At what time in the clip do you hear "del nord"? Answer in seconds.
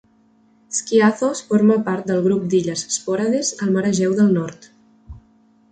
4.23-4.69